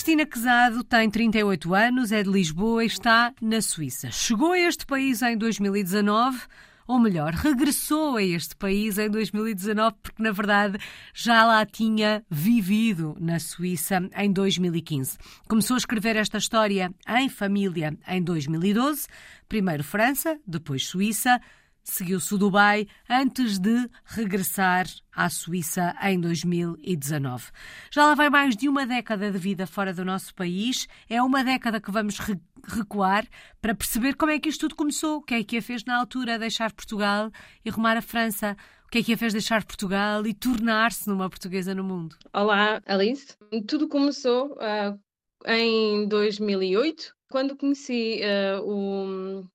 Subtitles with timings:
[0.00, 4.10] Cristina Quezado tem 38 anos, é de Lisboa e está na Suíça.
[4.10, 6.40] Chegou a este país em 2019
[6.86, 10.78] ou melhor, regressou a este país em 2019, porque na verdade
[11.12, 15.18] já lá tinha vivido na Suíça em 2015.
[15.46, 19.06] Começou a escrever esta história em família em 2012,
[19.50, 21.38] primeiro França, depois Suíça
[21.82, 27.50] seguiu-se o Dubai antes de regressar à Suíça em 2019.
[27.90, 30.86] Já lá vai mais de uma década de vida fora do nosso país.
[31.08, 32.18] É uma década que vamos
[32.64, 33.26] recuar
[33.60, 35.98] para perceber como é que isto tudo começou, o que é que a fez na
[35.98, 37.30] altura deixar Portugal
[37.64, 38.56] e rumar a França.
[38.86, 42.16] O que é que a fez deixar Portugal e tornar-se numa portuguesa no mundo?
[42.34, 43.36] Olá, Alice.
[43.68, 44.98] Tudo começou uh,
[45.46, 49.46] em 2008, quando conheci uh, o,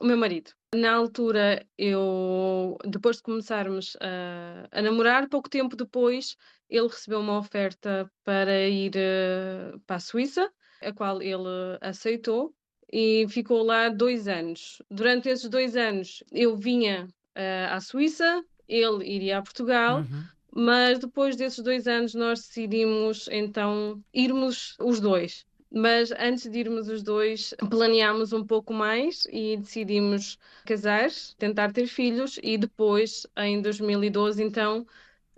[0.00, 0.57] o meu marido.
[0.74, 6.36] Na altura, eu, depois de começarmos a, a namorar, pouco tempo depois,
[6.68, 12.54] ele recebeu uma oferta para ir uh, para a Suíça, a qual ele aceitou
[12.92, 14.82] e ficou lá dois anos.
[14.90, 20.00] Durante esses dois anos, eu vinha uh, à Suíça, ele iria a Portugal.
[20.00, 20.24] Uhum.
[20.54, 26.88] Mas depois desses dois anos nós decidimos então irmos os dois mas antes de irmos
[26.88, 33.60] os dois, planeámos um pouco mais e decidimos casar, tentar ter filhos e depois, em
[33.60, 34.86] 2012, então,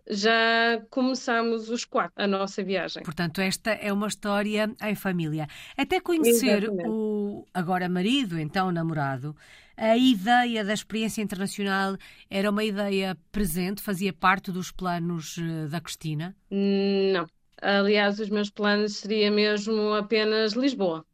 [0.09, 3.03] já começamos os quatro a nossa viagem.
[3.03, 5.47] Portanto, esta é uma história em família.
[5.77, 6.89] Até conhecer Exatamente.
[6.89, 9.37] o agora marido, então namorado,
[9.77, 11.97] a ideia da experiência internacional
[12.29, 16.37] era uma ideia presente, fazia parte dos planos eh, da Cristina?
[16.51, 17.27] Não.
[17.63, 21.07] Aliás, os meus planos seria mesmo apenas Lisboa.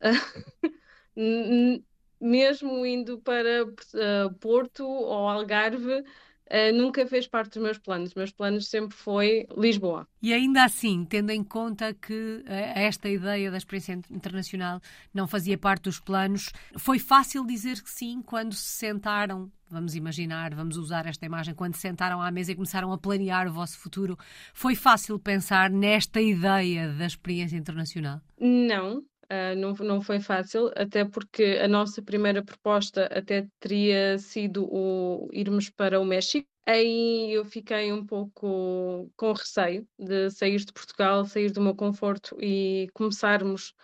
[2.20, 6.04] mesmo indo para uh, Porto ou Algarve,
[6.50, 8.14] uh, nunca fez parte dos meus planos.
[8.14, 10.06] Meus planos sempre foi Lisboa.
[10.22, 14.80] E ainda assim, tendo em conta que uh, esta ideia da experiência internacional
[15.12, 20.54] não fazia parte dos planos, foi fácil dizer que sim quando se sentaram vamos imaginar,
[20.54, 24.16] vamos usar esta imagem, quando sentaram à mesa e começaram a planear o vosso futuro,
[24.52, 28.20] foi fácil pensar nesta ideia da experiência internacional?
[28.38, 29.02] Não,
[29.34, 35.28] Uh, não, não foi fácil, até porque a nossa primeira proposta até teria sido o
[35.32, 36.46] irmos para o México.
[36.66, 42.36] Aí eu fiquei um pouco com receio de sair de Portugal, sair do meu conforto
[42.40, 43.74] e começarmos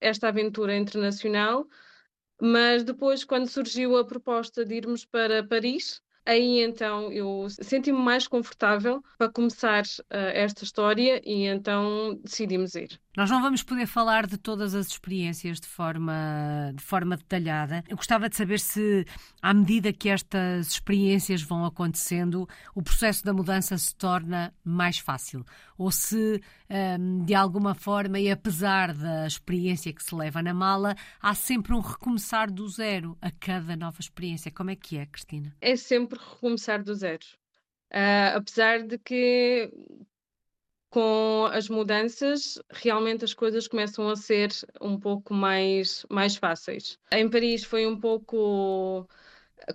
[0.00, 1.66] esta aventura internacional.
[2.40, 8.28] Mas depois, quando surgiu a proposta de irmos para Paris, Aí então eu senti-me mais
[8.28, 13.00] confortável para começar uh, esta história e então decidimos ir.
[13.16, 17.82] Nós não vamos poder falar de todas as experiências de forma, de forma detalhada.
[17.88, 19.04] Eu gostava de saber se,
[19.42, 25.44] à medida que estas experiências vão acontecendo, o processo da mudança se torna mais fácil.
[25.76, 30.94] Ou se, um, de alguma forma, e apesar da experiência que se leva na mala,
[31.20, 34.52] há sempre um recomeçar do zero a cada nova experiência.
[34.52, 35.52] Como é que é, Cristina?
[35.60, 37.26] É sempre recomeçar do zero.
[37.92, 39.68] Uh, apesar de que
[40.90, 46.98] com as mudanças, realmente as coisas começam a ser um pouco mais, mais fáceis.
[47.12, 49.08] Em Paris foi um pouco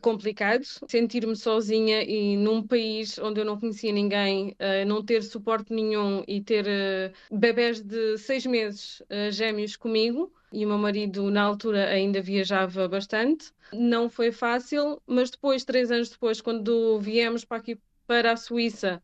[0.02, 5.74] complicado sentir-me sozinha e num país onde eu não conhecia ninguém, uh, não ter suporte
[5.74, 10.34] nenhum e ter uh, bebés de seis meses uh, gêmeos comigo.
[10.52, 13.52] E o meu marido, na altura, ainda viajava bastante.
[13.74, 17.78] Não foi fácil, mas depois, três anos depois, quando viemos para aqui
[18.08, 19.02] para a Suíça,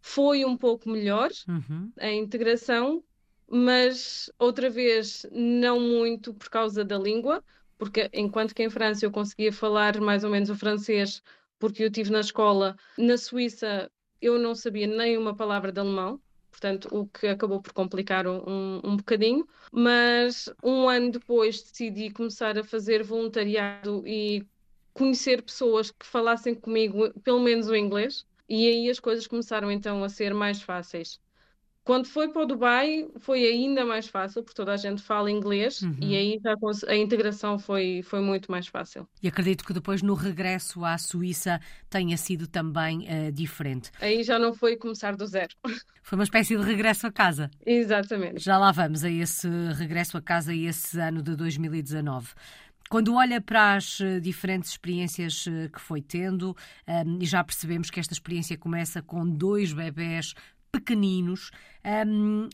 [0.00, 1.92] foi um pouco melhor uhum.
[1.98, 3.02] a integração,
[3.50, 7.42] mas outra vez não muito por causa da língua,
[7.76, 11.22] porque enquanto que em França eu conseguia falar mais ou menos o francês,
[11.58, 16.20] porque eu tive na escola, na Suíça eu não sabia nem uma palavra de alemão,
[16.50, 19.46] portanto, o que acabou por complicar um, um bocadinho.
[19.72, 24.44] Mas um ano depois decidi começar a fazer voluntariado e
[24.92, 28.26] conhecer pessoas que falassem comigo pelo menos o inglês.
[28.48, 31.20] E aí as coisas começaram então a ser mais fáceis.
[31.88, 35.80] Quando foi para o Dubai foi ainda mais fácil, porque toda a gente fala inglês
[35.80, 35.96] uhum.
[36.02, 36.38] e aí
[36.86, 39.08] a integração foi, foi muito mais fácil.
[39.22, 41.58] E acredito que depois no regresso à Suíça
[41.88, 43.90] tenha sido também uh, diferente.
[44.02, 45.54] Aí já não foi começar do zero.
[46.02, 47.50] Foi uma espécie de regresso a casa.
[47.66, 48.40] Exatamente.
[48.42, 52.28] Já lá vamos a esse regresso a casa e esse ano de 2019.
[52.88, 56.56] Quando olha para as eh, diferentes experiências eh, que foi tendo,
[56.86, 60.34] um, ehm, e já percebemos que esta experiência começa com dois bebés
[60.72, 61.50] pequeninos,
[61.84, 62.48] um, ehm,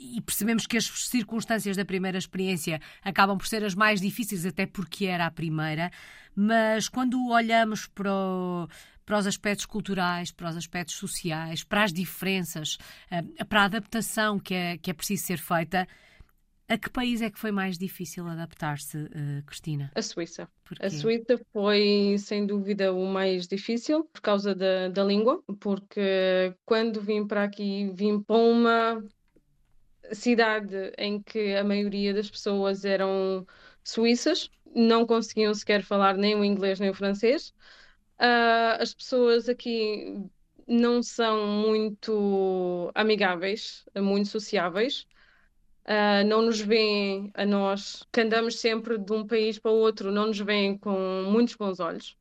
[0.00, 4.64] e percebemos que as circunstâncias da primeira experiência acabam por ser as mais difíceis, até
[4.64, 5.90] porque era a primeira,
[6.34, 8.66] mas quando olhamos para o,
[9.04, 12.78] para os aspectos culturais, para os aspectos sociais, para as diferenças,
[13.12, 15.86] uh, para a adaptação que é, que é preciso ser feita.
[16.70, 19.90] A que país é que foi mais difícil adaptar-se, uh, Cristina?
[19.92, 20.48] A Suíça.
[20.78, 27.00] A Suíça foi, sem dúvida, o mais difícil por causa da, da língua, porque quando
[27.00, 29.04] vim para aqui, vim para uma
[30.12, 33.44] cidade em que a maioria das pessoas eram
[33.82, 37.48] suíças, não conseguiam sequer falar nem o inglês nem o francês.
[38.20, 40.24] Uh, as pessoas aqui
[40.68, 45.04] não são muito amigáveis, muito sociáveis.
[45.90, 50.12] Uh, não nos veem a nós, que andamos sempre de um país para o outro,
[50.12, 52.16] não nos veem com muitos bons olhos.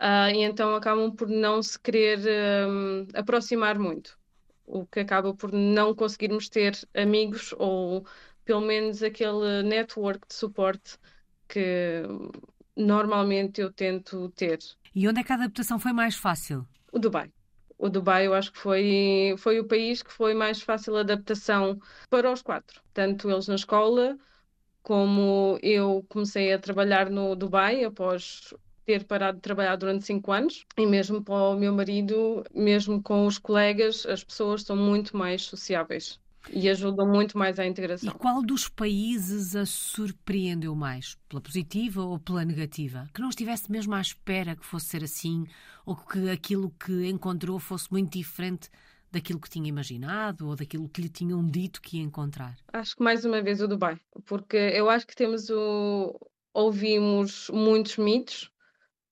[0.00, 2.20] Uh, e então acabam por não se querer
[2.66, 4.18] um, aproximar muito,
[4.64, 8.06] o que acaba por não conseguirmos ter amigos ou
[8.46, 10.96] pelo menos aquele network de suporte
[11.46, 12.02] que
[12.74, 14.58] normalmente eu tento ter.
[14.94, 16.66] E onde é que a adaptação foi mais fácil?
[16.90, 17.30] O Dubai
[17.78, 21.78] o Dubai eu acho que foi, foi o país que foi mais fácil adaptação
[22.10, 24.18] para os quatro, tanto eles na escola
[24.82, 30.64] como eu comecei a trabalhar no Dubai após ter parado de trabalhar durante cinco anos.
[30.78, 35.42] E mesmo para o meu marido, mesmo com os colegas, as pessoas são muito mais
[35.42, 36.20] sociáveis
[36.50, 38.10] e ajudam muito mais à integração.
[38.10, 41.16] E qual dos países a surpreendeu mais?
[41.28, 43.08] Pela positiva ou pela negativa?
[43.12, 45.46] Que não estivesse mesmo à espera que fosse ser assim
[45.84, 48.68] ou que aquilo que encontrou fosse muito diferente
[49.10, 52.56] daquilo que tinha imaginado ou daquilo que lhe tinham dito que ia encontrar?
[52.72, 56.18] Acho que mais uma vez o Dubai, porque eu acho que temos o.
[56.52, 58.50] Ouvimos muitos mitos,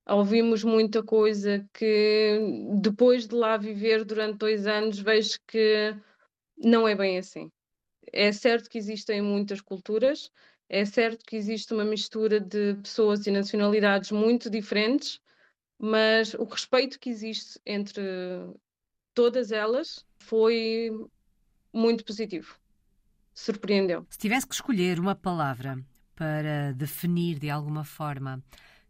[0.09, 2.41] ouvimos muita coisa que
[2.81, 5.95] depois de lá viver durante dois anos vejo que
[6.57, 7.51] não é bem assim.
[8.13, 10.31] É certo que existem muitas culturas,
[10.69, 15.21] é certo que existe uma mistura de pessoas e nacionalidades muito diferentes,
[15.79, 18.03] mas o respeito que existe entre
[19.13, 20.91] todas elas foi
[21.73, 22.59] muito positivo.
[23.35, 24.07] Surpreendeu.
[24.11, 25.79] Se tivesse que escolher uma palavra
[26.15, 28.43] para definir de alguma forma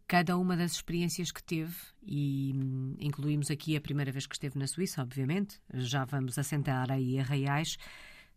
[0.06, 4.58] cada uma das experiências que teve, e hum, incluímos aqui a primeira vez que esteve
[4.58, 7.76] na Suíça, obviamente, já vamos assentar aí a Reais.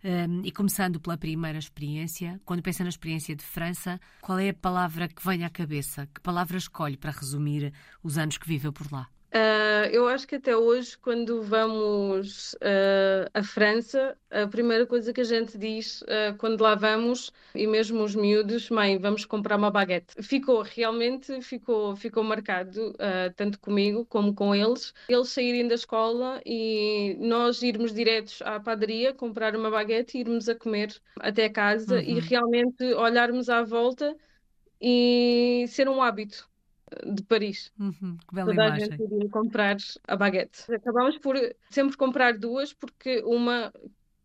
[0.03, 4.53] Um, e começando pela primeira experiência, quando pensa na experiência de França, qual é a
[4.53, 6.07] palavra que vem à cabeça?
[6.13, 7.73] Que palavra escolhe para resumir
[8.03, 9.09] os anos que viveu por lá?
[9.37, 15.21] Uh, eu acho que até hoje, quando vamos uh, à França, a primeira coisa que
[15.21, 19.69] a gente diz uh, quando lá vamos, e mesmo os miúdos, mãe, vamos comprar uma
[19.69, 20.15] baguete.
[20.23, 22.95] Ficou, realmente ficou, ficou marcado,
[23.35, 24.93] tanto comigo como com eles.
[25.09, 30.49] Eles saírem da escola e nós irmos diretos à padaria, comprar uma baguete e irmos
[30.49, 32.01] a comer até casa uhum.
[32.01, 34.15] e realmente olharmos à volta
[34.81, 36.47] e ser um hábito
[37.05, 37.71] de Paris.
[37.79, 38.87] Uhum, que bela Toda imagem.
[38.87, 40.71] a gente iria comprar a baguete.
[40.73, 41.35] Acabámos por
[41.69, 43.73] sempre comprar duas porque uma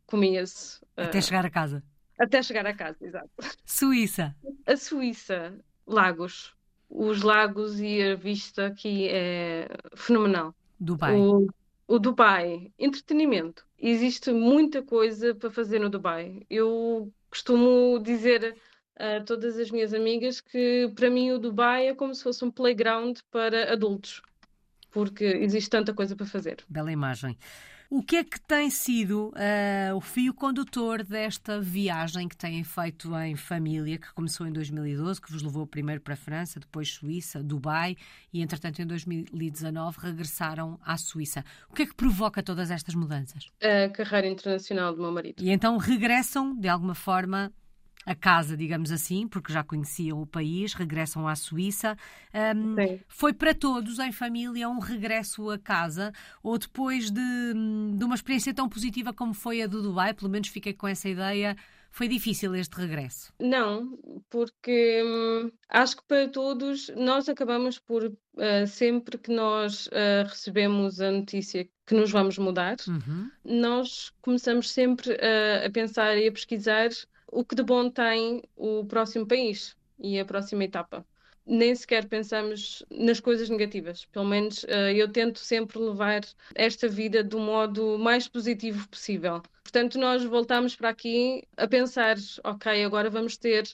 [0.07, 0.81] comia-se.
[0.97, 1.83] Até uh, chegar a casa.
[2.19, 3.31] Até chegar a casa, exato.
[3.65, 4.37] Suíça.
[4.67, 5.55] A Suíça,
[5.87, 6.55] lagos.
[6.89, 9.67] Os lagos e a vista aqui é
[9.97, 10.55] fenomenal.
[10.79, 11.17] Dubai.
[11.17, 11.49] O,
[11.89, 13.67] o Dubai, entretenimento.
[13.79, 16.43] Existe muita coisa para fazer no Dubai.
[16.51, 18.57] Eu costumo dizer
[18.97, 22.51] a todas as minhas amigas que para mim o Dubai é como se fosse um
[22.51, 24.23] playground para adultos,
[24.91, 26.65] porque existe tanta coisa para fazer.
[26.69, 27.37] Bela imagem.
[27.95, 33.15] O que é que tem sido uh, o fio condutor desta viagem que têm feito
[33.19, 37.43] em família, que começou em 2012, que vos levou primeiro para a França, depois Suíça,
[37.43, 37.95] Dubai
[38.33, 41.45] e, entretanto, em 2019 regressaram à Suíça?
[41.69, 43.51] O que é que provoca todas estas mudanças?
[43.61, 45.43] A carreira internacional do meu marido.
[45.43, 47.53] E então regressam, de alguma forma,
[48.05, 51.97] a casa, digamos assim, porque já conheciam o país, regressam à Suíça.
[52.35, 52.77] Um,
[53.09, 56.13] foi para todos em família um regresso a casa?
[56.43, 57.21] Ou depois de,
[57.97, 61.09] de, uma experiência tão positiva como foi a do Dubai, pelo menos fiquei com essa
[61.09, 61.57] ideia,
[61.93, 63.33] foi difícil este regresso?
[63.39, 63.99] Não,
[64.31, 71.01] porque hum, acho que para todos nós acabamos por, uh, sempre que nós uh, recebemos
[71.01, 73.31] a notícia que nos vamos mudar, uhum.
[73.45, 76.89] nós começamos sempre uh, a pensar e a pesquisar
[77.33, 81.05] o que de bom tem o próximo país e a próxima etapa.
[81.45, 84.05] Nem sequer pensamos nas coisas negativas.
[84.05, 86.21] Pelo menos uh, eu tento sempre levar
[86.55, 89.43] esta vida do modo mais positivo possível.
[89.65, 93.65] Portanto, nós voltamos para aqui a pensar: ok, agora vamos ter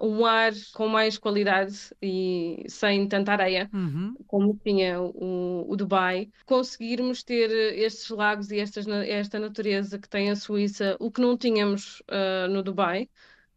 [0.00, 4.14] um ar com mais qualidade e sem tanta areia, uhum.
[4.26, 10.30] como tinha o, o, Dubai, conseguirmos ter estes lagos e estas, esta natureza que tem
[10.30, 13.08] a Suíça, o que não tínhamos uh, no Dubai,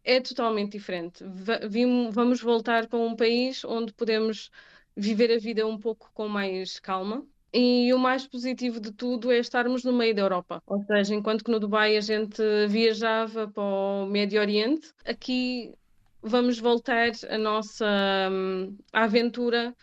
[0.04, 1.24] é totalmente diferente.
[1.70, 4.50] Vimos, vamos voltar para um país onde podemos
[4.96, 9.38] viver a vida um pouco com mais calma, E o mais positivo de tudo é
[9.38, 10.64] estarmos no meio da Europa.
[10.66, 15.74] Ou seja, enquanto que no Dubai a gente viajava para o Médio Oriente, aqui
[16.22, 17.86] vamos voltar a nossa
[18.32, 19.76] hum, aventura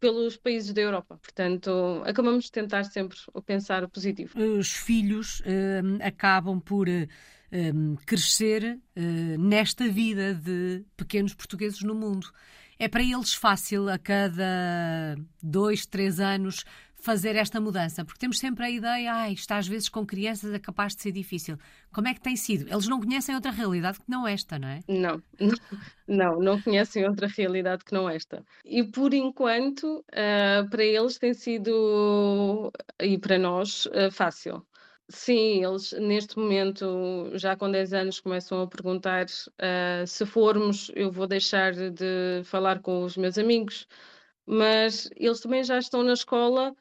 [0.00, 1.16] pelos países da Europa.
[1.16, 4.38] Portanto, acabamos de tentar sempre pensar o positivo.
[4.38, 12.28] Os filhos uh, acabam por uh, crescer uh, nesta vida de pequenos portugueses no mundo.
[12.78, 16.64] É para eles fácil a cada dois, três anos
[17.06, 18.04] fazer esta mudança?
[18.04, 21.12] Porque temos sempre a ideia, ah, isto às vezes com crianças é capaz de ser
[21.12, 21.56] difícil.
[21.92, 22.68] Como é que tem sido?
[22.68, 24.80] Eles não conhecem outra realidade que não esta, não é?
[24.88, 25.22] Não,
[26.08, 28.44] não, não conhecem outra realidade que não esta.
[28.64, 34.66] E por enquanto, uh, para eles tem sido, e para nós, uh, fácil.
[35.08, 41.12] Sim, eles neste momento, já com 10 anos, começam a perguntar uh, se formos, eu
[41.12, 43.86] vou deixar de falar com os meus amigos,
[44.44, 46.74] mas eles também já estão na escola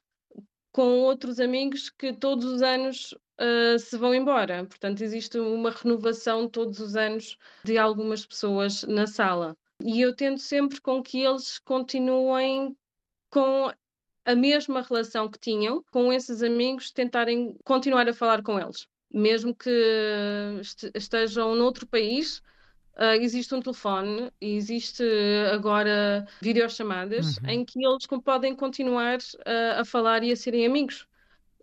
[0.75, 4.65] com outros amigos que todos os anos uh, se vão embora.
[4.65, 9.55] Portanto, existe uma renovação todos os anos de algumas pessoas na sala.
[9.82, 12.75] E eu tento sempre com que eles continuem
[13.29, 13.72] com
[14.25, 18.86] a mesma relação que tinham com esses amigos, tentarem continuar a falar com eles.
[19.10, 19.72] Mesmo que
[20.94, 22.41] estejam noutro país,
[22.98, 25.04] Uh, existe um telefone e existe
[25.54, 27.50] agora videochamadas uhum.
[27.50, 31.06] em que eles podem continuar uh, a falar e a serem amigos.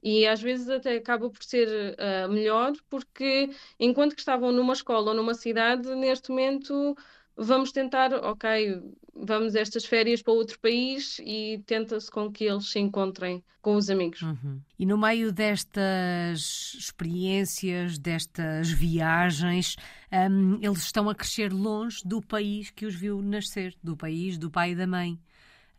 [0.02, 5.12] E às vezes até acaba por ser uh, melhor, porque enquanto que estavam numa escola
[5.12, 6.96] ou numa cidade, neste momento
[7.36, 8.82] vamos tentar, ok,
[9.14, 13.88] vamos estas férias para outro país e tenta-se com que eles se encontrem com os
[13.88, 14.22] amigos.
[14.22, 14.60] Uhum.
[14.78, 19.76] E no meio destas experiências, destas viagens,
[20.12, 24.50] um, eles estão a crescer longe do país que os viu nascer, do país do
[24.50, 25.18] pai e da mãe.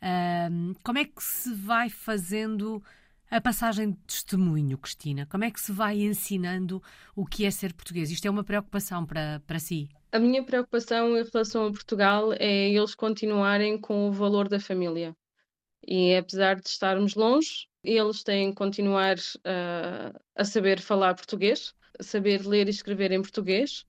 [0.01, 2.83] Um, como é que se vai fazendo
[3.29, 5.27] a passagem de testemunho, Cristina?
[5.27, 6.81] Como é que se vai ensinando
[7.15, 8.11] o que é ser português?
[8.11, 9.87] Isto é uma preocupação para, para si?
[10.11, 15.15] A minha preocupação em relação a Portugal é eles continuarem com o valor da família.
[15.87, 22.45] E apesar de estarmos longe, eles têm que continuar uh, a saber falar português, saber
[22.45, 23.85] ler e escrever em português,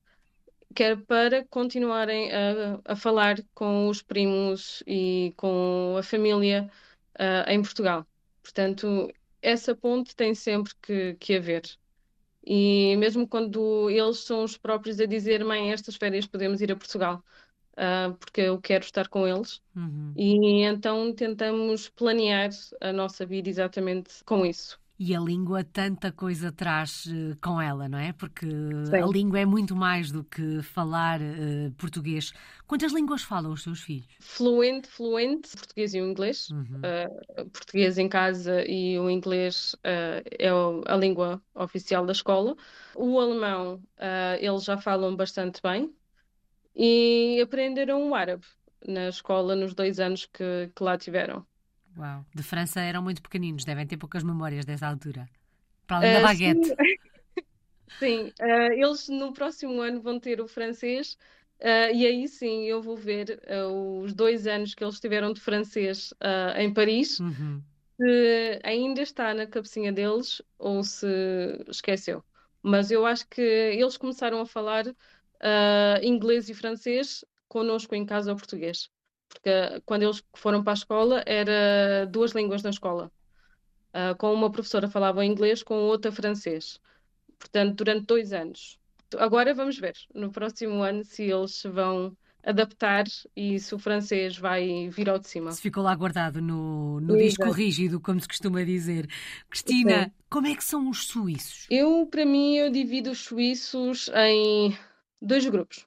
[0.74, 6.70] quer para continuarem a, a falar com os primos e com a família
[7.14, 8.06] uh, em Portugal.
[8.42, 11.62] Portanto, essa ponte tem sempre que, que haver.
[12.46, 16.76] E mesmo quando eles são os próprios a dizer, mãe, estas férias podemos ir a
[16.76, 17.24] Portugal,
[17.72, 19.62] uh, porque eu quero estar com eles.
[19.74, 20.12] Uhum.
[20.16, 22.50] E então tentamos planear
[22.80, 24.78] a nossa vida exatamente com isso.
[25.06, 28.14] E a língua tanta coisa traz uh, com ela, não é?
[28.14, 29.02] Porque Sim.
[29.02, 32.32] a língua é muito mais do que falar uh, português.
[32.66, 34.08] Quantas línguas falam os seus filhos?
[34.18, 36.48] Fluente, fluente, português e o inglês.
[36.48, 36.80] Uhum.
[36.80, 42.56] Uh, português em casa e o inglês é a língua oficial da escola.
[42.96, 43.82] O alemão
[44.40, 45.92] eles já falam bastante bem
[46.74, 48.46] e aprenderam o árabe
[48.88, 51.44] na escola nos dois anos que, que lá tiveram.
[51.96, 52.24] Uau.
[52.34, 55.28] De França eram muito pequeninos, devem ter poucas memórias dessa altura.
[55.86, 56.66] Para além uh, da baguete.
[56.66, 56.74] Sim,
[57.98, 58.32] sim.
[58.40, 61.16] Uh, eles no próximo ano vão ter o francês.
[61.60, 63.40] Uh, e aí sim eu vou ver
[64.02, 66.12] os dois anos que eles tiveram de francês
[66.58, 67.62] em Paris, uhum.
[67.96, 71.06] se ainda está na cabecinha deles ou se
[71.68, 72.24] esqueceu.
[72.60, 74.84] Mas eu acho que eles começaram a falar
[76.02, 78.90] inglês e francês connosco em casa ao português
[79.34, 83.10] porque quando eles foram para a escola era duas línguas na escola.
[83.92, 86.80] Uh, com uma professora falava inglês, com outra francês.
[87.38, 88.78] Portanto, durante dois anos.
[89.18, 93.04] Agora vamos ver, no próximo ano, se eles vão adaptar
[93.36, 95.52] e se o francês vai vir ao de cima.
[95.52, 99.08] Se ficou lá guardado no, no disco rígido, como se costuma dizer.
[99.48, 100.12] Cristina, Sim.
[100.28, 101.66] como é que são os suíços?
[101.70, 104.76] Eu, para mim, eu divido os suíços em
[105.22, 105.86] dois grupos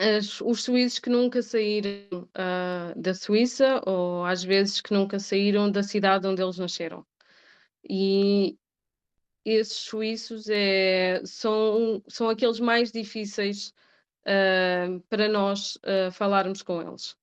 [0.00, 5.70] as, os suíços que nunca saíram uh, da Suíça ou às vezes que nunca saíram
[5.70, 7.06] da cidade onde eles nasceram.
[7.88, 8.56] E
[9.44, 13.74] esses suíços é, são, são aqueles mais difíceis
[14.22, 17.14] uh, para nós uh, falarmos com eles.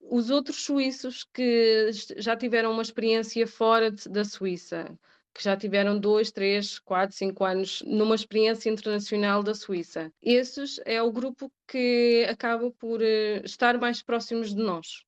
[0.00, 4.98] os outros suíços que já tiveram uma experiência fora de, da Suíça,
[5.36, 10.10] que já tiveram dois, três, quatro, cinco anos numa experiência internacional da Suíça.
[10.22, 15.04] Esses é o grupo que acaba por uh, estar mais próximos de nós.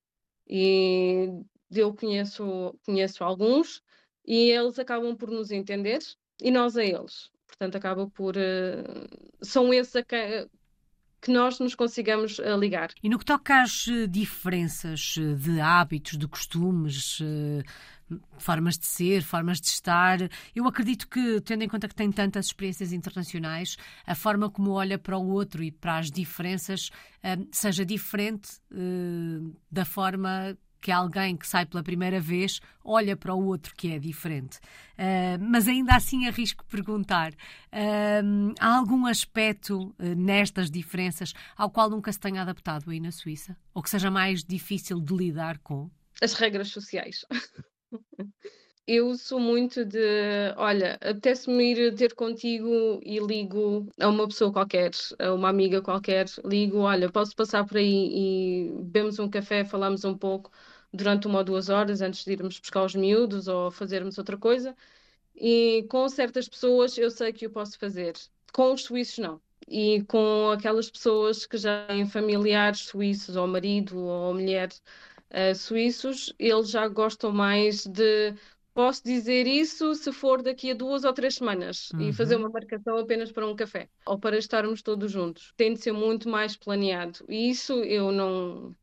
[0.47, 1.30] E
[1.70, 3.82] eu conheço, conheço alguns
[4.26, 6.00] e eles acabam por nos entender
[6.42, 7.30] e nós a eles.
[7.47, 8.37] Portanto, acaba por.
[8.37, 9.08] Uh,
[9.40, 10.47] são esses a que,
[11.23, 12.90] que nós nos consigamos uh, ligar.
[13.02, 17.18] E no que toca às eh, diferenças eh, de hábitos, de costumes,
[18.38, 20.19] formas de ser, formas de estar.
[20.55, 24.99] Eu acredito que, tendo em conta que tem tantas experiências internacionais, a forma como olha
[24.99, 26.91] para o outro e para as diferenças
[27.53, 28.49] seja diferente
[29.71, 33.99] da forma que alguém que sai pela primeira vez olha para o outro que é
[33.99, 34.59] diferente.
[34.95, 41.91] Uh, mas ainda assim arrisco perguntar: uh, há algum aspecto uh, nestas diferenças ao qual
[41.91, 43.57] nunca se tenha adaptado aí na Suíça?
[43.75, 45.91] Ou que seja mais difícil de lidar com?
[46.23, 47.25] As regras sociais.
[48.87, 49.99] Eu sou muito de,
[50.57, 56.26] olha, apetece-me ir ter contigo e ligo a uma pessoa qualquer, a uma amiga qualquer,
[56.45, 60.50] ligo, olha, posso passar por aí e bebemos um café, falamos um pouco
[60.92, 64.75] durante uma ou duas horas antes de irmos buscar os miúdos ou fazermos outra coisa.
[65.35, 68.14] E com certas pessoas eu sei que o posso fazer,
[68.52, 69.40] com os suíços não.
[69.68, 74.71] E com aquelas pessoas que já têm familiares suíços, ou marido ou mulher
[75.30, 78.35] uh, suíços, eles já gostam mais de
[78.78, 82.08] posso dizer isso se for daqui a duas ou três semanas uhum.
[82.08, 85.52] e fazer uma marcação apenas para um café ou para estarmos todos juntos.
[85.56, 87.25] Tem de ser muito mais planeado.
[87.28, 88.76] E isso eu não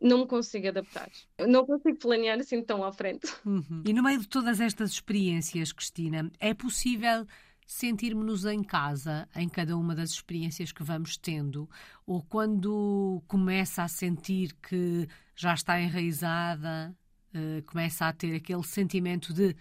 [0.00, 1.10] não me consigo adaptar.
[1.46, 3.26] não consigo planear assim tão à frente.
[3.44, 3.82] Uhum.
[3.86, 7.26] E no meio de todas estas experiências, Cristina, é possível
[7.66, 11.68] sentirmos-nos em casa em cada uma das experiências que vamos tendo,
[12.06, 16.94] ou quando começa a sentir que já está enraizada
[17.34, 19.56] uh, começa a ter aquele sentimento de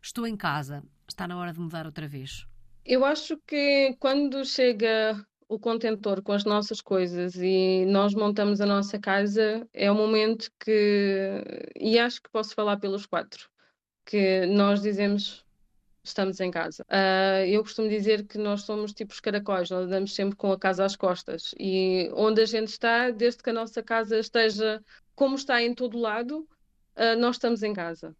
[0.00, 2.46] estou em casa, está na hora de mudar outra vez?
[2.84, 8.66] Eu acho que quando chega o contentor com as nossas coisas e nós montamos a
[8.66, 11.42] nossa casa, é o momento que,
[11.78, 13.48] e acho que posso falar pelos quatro,
[14.04, 15.45] que nós dizemos
[16.08, 16.84] estamos em casa.
[16.84, 20.58] Uh, eu costumo dizer que nós somos tipo os caracóis, nós andamos sempre com a
[20.58, 24.82] casa às costas e onde a gente está, desde que a nossa casa esteja
[25.14, 26.48] como está em todo lado,
[26.96, 28.14] uh, nós estamos em casa.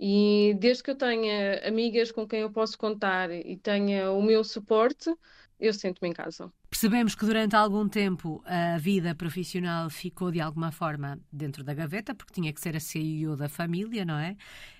[0.00, 4.44] E desde que eu tenha amigas com quem eu posso contar e tenha o meu
[4.44, 5.12] suporte,
[5.58, 6.52] eu sinto-me em casa.
[6.80, 12.14] Percebemos que durante algum tempo a vida profissional ficou de alguma forma dentro da gaveta,
[12.14, 14.36] porque tinha que ser a CEO da família, não é?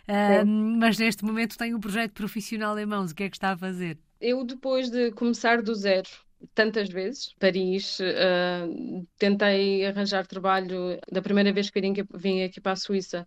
[0.09, 3.11] Uh, mas neste momento tem um projeto profissional em mãos.
[3.11, 3.99] O que é que está a fazer?
[4.21, 6.09] Eu, depois de começar do zero,
[6.55, 7.35] tantas vezes.
[7.37, 11.81] Paris, uh, tentei arranjar trabalho da primeira vez que
[12.15, 13.27] vim aqui para a Suíça,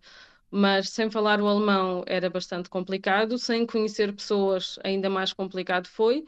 [0.50, 6.24] mas sem falar o alemão era bastante complicado, sem conhecer pessoas ainda mais complicado foi.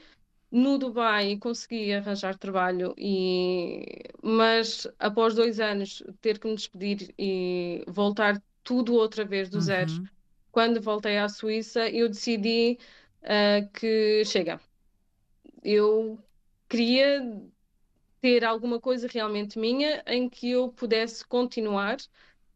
[0.55, 4.05] No Dubai consegui arranjar trabalho, e...
[4.23, 9.91] mas após dois anos ter que me despedir e voltar tudo outra vez do zero,
[9.91, 10.07] uhum.
[10.53, 12.79] quando voltei à Suíça, eu decidi
[13.23, 14.61] uh, que chega.
[15.65, 16.17] Eu
[16.69, 17.21] queria
[18.21, 21.97] ter alguma coisa realmente minha em que eu pudesse continuar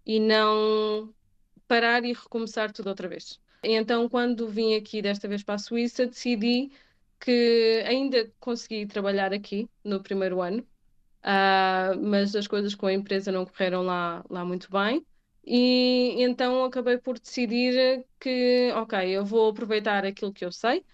[0.07, 1.13] e não
[1.67, 3.41] parar e recomeçar tudo outra vez.
[3.61, 6.71] Então, quando vim aqui desta vez para a Suíça, decidi
[7.21, 10.61] que ainda consegui trabalhar aqui no primeiro ano,
[11.23, 15.05] uh, mas as coisas com a empresa não correram lá, lá muito bem.
[15.45, 20.85] E então acabei por decidir que, ok, eu vou aproveitar aquilo que eu sei,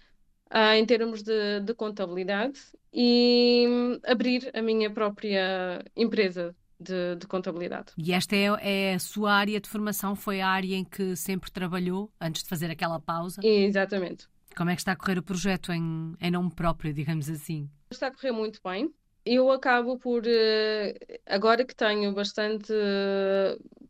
[0.53, 2.59] uh, em termos de, de contabilidade
[2.93, 3.65] e
[4.05, 7.91] abrir a minha própria empresa de, de, contabilidade.
[7.97, 10.15] E esta é, é, a sua área de formação?
[10.15, 13.41] Foi a área em que sempre trabalhou antes de fazer aquela pausa?
[13.43, 14.27] Exatamente.
[14.55, 17.69] Como é que está a correr o projeto em, em nome próprio, digamos assim?
[17.91, 18.93] Está a correr muito bem.
[19.25, 22.71] Eu acabo por, eh, agora que tenho bastante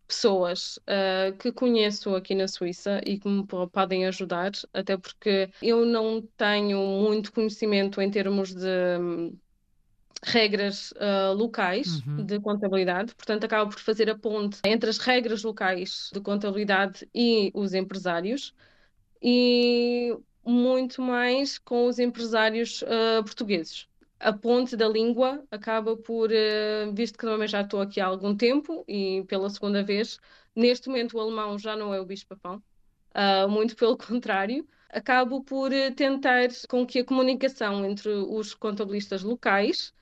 [0.08, 5.86] pessoas uh, que conheço aqui na Suíça e que me podem ajudar, até porque eu
[5.86, 9.36] não tenho muito conhecimento em termos de um,
[10.24, 12.26] regras uh, locais uhum.
[12.26, 17.52] de contabilidade, portanto acabo por fazer a ponte entre as regras locais de contabilidade e
[17.54, 18.54] os empresários
[19.22, 23.88] e muito mais com os empresários uh, portugueses
[24.20, 28.36] a ponte da língua acaba por, uh, visto que também já estou aqui há algum
[28.36, 30.20] tempo e pela segunda vez,
[30.56, 32.62] neste momento o alemão já não é o bicho-papão,
[33.14, 39.24] uh, muito pelo contrário, acabo por uh, tentar com que a comunicação entre os contabilistas
[39.24, 39.94] locais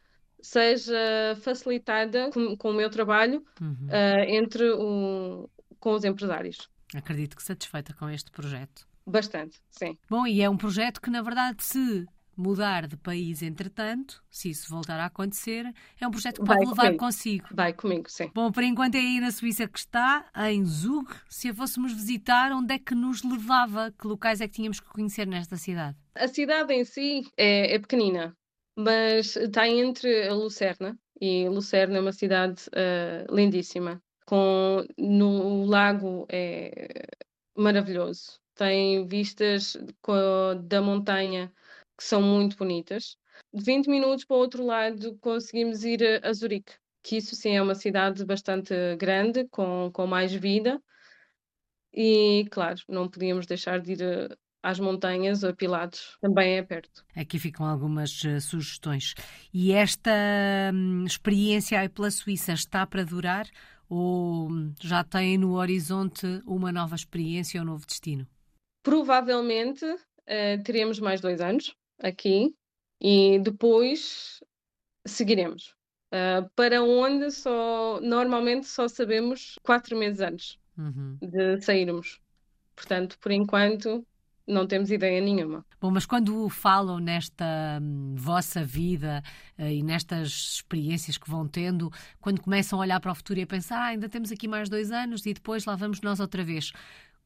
[0.41, 3.87] seja facilitada com, com o meu trabalho uhum.
[4.27, 6.69] entre o, com os empresários.
[6.93, 8.85] Acredito que satisfeita com este projeto.
[9.05, 9.97] Bastante, sim.
[10.09, 14.67] Bom, e é um projeto que, na verdade, se mudar de país entretanto, se isso
[14.69, 16.99] voltar a acontecer, é um projeto que pode Vai levar comigo.
[16.99, 17.47] consigo.
[17.51, 18.31] Vai comigo, sim.
[18.33, 21.11] Bom, por enquanto é aí na Suíça que está, em Zug.
[21.29, 23.93] Se a fôssemos visitar, onde é que nos levava?
[23.99, 25.95] Que locais é que tínhamos que conhecer nesta cidade?
[26.15, 28.35] A cidade em si é, é pequenina.
[28.75, 36.25] mas está entre a Lucerna, e Lucerna é uma cidade uh, lindíssima, com no lago
[36.31, 37.05] é
[37.55, 39.77] maravilhoso, tem vistas
[40.65, 41.51] da montanha
[41.97, 43.17] que são muito bonitas.
[43.53, 47.61] De 20 minutos para o outro lado conseguimos ir a Zurique, que isso sim é
[47.61, 50.81] uma cidade bastante grande, com, com mais vida.
[51.93, 57.05] E claro, não podíamos deixar de ir eh, às montanhas, a Pilatos, também é perto.
[57.15, 59.13] Aqui ficam algumas uh, sugestões.
[59.53, 60.11] E esta
[60.73, 63.45] hum, experiência aí pela Suíça está para durar
[63.87, 64.49] ou
[64.81, 68.27] já tem no horizonte uma nova experiência ou um novo destino?
[68.83, 72.53] Provavelmente uh, teremos mais dois anos aqui
[73.01, 74.43] e depois
[75.05, 75.75] seguiremos.
[76.13, 81.17] Uh, para onde só normalmente só sabemos quatro meses antes uhum.
[81.21, 82.21] de sairmos.
[82.75, 84.05] Portanto, por enquanto,
[84.47, 85.65] não temos ideia nenhuma.
[85.79, 89.23] Bom, mas quando falam nesta hum, vossa vida
[89.57, 93.43] uh, e nestas experiências que vão tendo, quando começam a olhar para o futuro e
[93.43, 96.43] a pensar, ah, ainda temos aqui mais dois anos e depois lá vamos nós outra
[96.43, 96.71] vez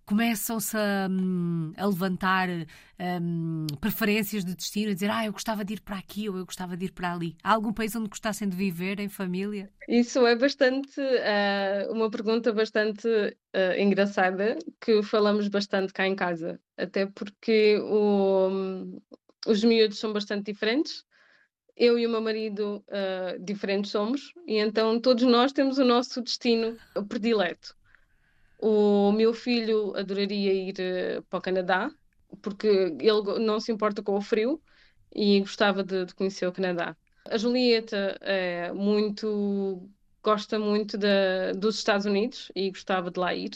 [0.08, 5.74] começam-se a, hum, a, levantar um, preferências de destino, a dizer, ah, eu gostava de
[5.74, 7.36] ir para aqui ou eu gostava de ir para ali.
[7.43, 9.70] Há algum país onde gostassem de viver em família?
[9.86, 16.58] Isso é bastante, uh, uma pergunta bastante uh, engraçada, que falamos bastante cá em casa,
[16.78, 19.02] até porque o, um,
[19.46, 21.06] os miúdos são bastante diferentes.
[21.76, 26.22] Eu e o meu marido uh, diferentes somos, e então todos nós temos o nosso
[26.22, 26.78] destino
[27.10, 27.76] predileto.
[28.60, 30.76] O meu filho adoraria ir
[31.20, 31.91] uh, para o Canadá,
[32.41, 34.62] porque ele não se importa com o frio
[35.13, 36.96] e gostava de, de conhecer o Canadá.
[37.30, 39.89] A Julieta é muito
[40.24, 43.52] gosta muito de, dos Estados Unidos e gostava de lá ir.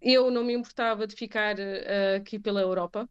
[0.00, 3.08] Eu não me importava de ficar uh, aqui pela Europa,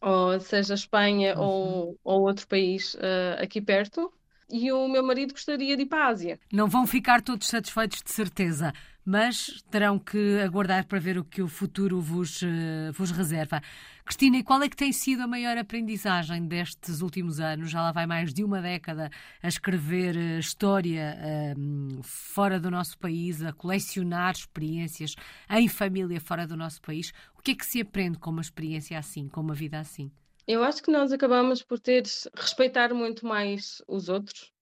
[0.00, 1.42] ou seja, Espanha uhum.
[1.42, 4.12] ou, ou outro país uh, aqui perto.
[4.50, 6.38] E o meu marido gostaria de ir para a Ásia.
[6.52, 8.72] Não vão ficar todos satisfeitos de certeza
[9.04, 13.60] mas terão que aguardar para ver o que o futuro vos, uh, vos reserva.
[14.04, 17.70] Cristina, e qual é que tem sido a maior aprendizagem destes últimos anos?
[17.70, 19.10] Já lá vai mais de uma década
[19.42, 21.16] a escrever uh, história
[21.56, 25.16] uh, fora do nosso país, a colecionar experiências
[25.50, 27.12] em família fora do nosso país.
[27.36, 30.10] O que é que se aprende com uma experiência assim, com uma vida assim?
[30.52, 32.02] Eu acho que nós acabamos por ter
[32.34, 34.52] respeitar muito mais os outros.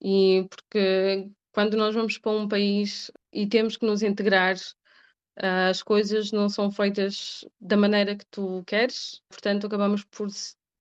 [0.00, 4.56] E porque quando nós vamos para um país e temos que nos integrar,
[5.36, 10.28] ah, as coisas não são feitas da maneira que tu queres, portanto, acabamos por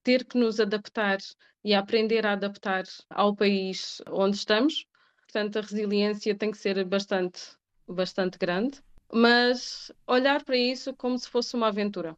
[0.02, 1.18] ter que nos adaptar
[1.62, 4.88] e aprender a adaptar ao país onde estamos.
[5.24, 7.42] Portanto, a resiliência tem que ser bastante,
[7.86, 12.18] bastante grande, mas olhar para isso como se fosse uma aventura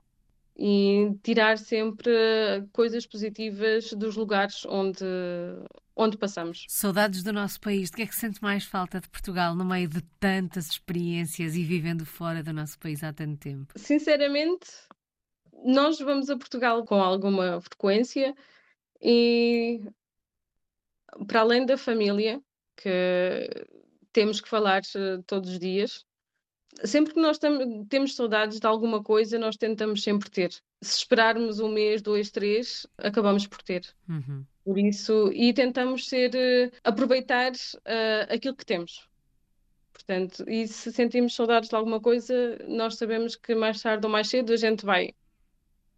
[0.58, 2.12] e tirar sempre
[2.72, 5.06] coisas positivas dos lugares onde,
[5.96, 6.66] onde passamos.
[6.68, 7.92] Saudades do nosso país.
[7.92, 11.64] De que é que sente mais falta de Portugal no meio de tantas experiências e
[11.64, 13.74] vivendo fora do nosso país há tanto tempo?
[13.76, 14.68] Sinceramente,
[15.64, 18.34] nós vamos a Portugal com alguma frequência
[19.00, 19.82] e
[21.28, 22.42] para além da família,
[22.76, 23.50] que
[24.12, 26.06] temos que falar eh, todos os dias,
[26.84, 27.40] sempre que nós
[27.90, 30.52] temos saudades de alguma coisa, nós tentamos sempre ter.
[30.82, 33.88] Se esperarmos um mês, dois, três, acabamos por ter.
[34.08, 34.46] Uhum.
[34.64, 39.08] Por isso, e tentamos ser, uh, aproveitar uh, aquilo que temos.
[39.94, 44.30] Portanto, e se sentimos saudades de alguma coisa, nós sabemos que mais tarde ou mais
[44.30, 45.14] cedo a gente vai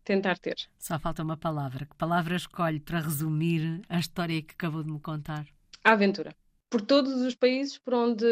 [0.03, 0.55] tentar ter.
[0.79, 1.85] Só falta uma palavra.
[1.85, 5.45] Que palavra escolhe para resumir a história que acabou de me contar?
[5.83, 6.35] A aventura.
[6.69, 8.25] Por todos os países por onde,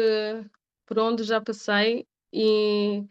[0.86, 3.04] por onde já passei, e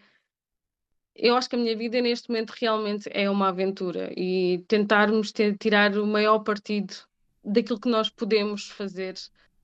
[1.16, 5.58] eu acho que a minha vida neste momento realmente é uma aventura e tentarmos ter,
[5.58, 6.94] tirar o maior partido
[7.44, 9.16] daquilo que nós podemos fazer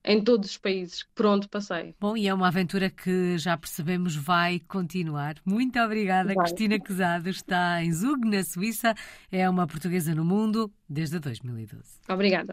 [0.06, 1.96] em todos os países por onde passei.
[2.00, 5.36] Bom, e é uma aventura que já percebemos vai continuar.
[5.46, 6.44] Muito obrigada, vai.
[6.44, 7.30] Cristina Quezado.
[7.30, 8.94] Está em Zug, na Suíça.
[9.32, 12.00] É uma portuguesa no mundo desde 2012.
[12.10, 12.52] Obrigada.